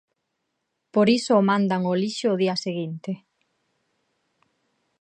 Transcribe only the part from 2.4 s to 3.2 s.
día seguinte.